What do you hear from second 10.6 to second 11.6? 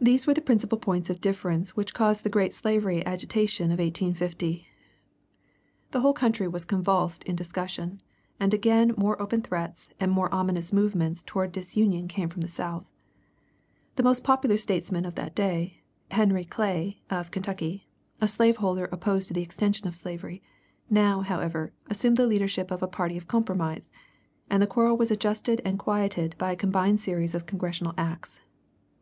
movements towards